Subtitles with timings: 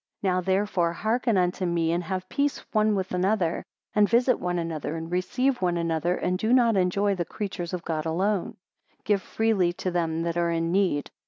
[0.23, 3.63] 97 Now therefore hearken unto me, and have peace one with another,
[3.93, 7.85] and visit one another, and receive one another, and do not enjoy the creatures of
[7.85, 8.57] God alone.
[9.05, 11.11] 98 Give freely to them that are in need.